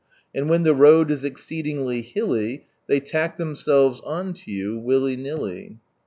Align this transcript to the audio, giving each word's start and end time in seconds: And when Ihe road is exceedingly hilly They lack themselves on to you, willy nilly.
And 0.33 0.49
when 0.49 0.63
Ihe 0.67 0.73
road 0.73 1.11
is 1.11 1.23
exceedingly 1.23 2.01
hilly 2.01 2.65
They 2.87 2.99
lack 3.13 3.37
themselves 3.37 4.01
on 4.03 4.33
to 4.33 4.51
you, 4.51 4.79
willy 4.79 5.15
nilly. 5.15 5.77